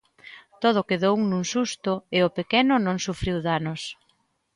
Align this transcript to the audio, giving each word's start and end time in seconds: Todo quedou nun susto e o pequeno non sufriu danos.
Todo 0.63 0.87
quedou 0.89 1.15
nun 1.29 1.43
susto 1.53 1.93
e 2.17 2.19
o 2.27 2.33
pequeno 2.37 2.73
non 2.85 2.97
sufriu 3.05 3.35
danos. 3.49 3.81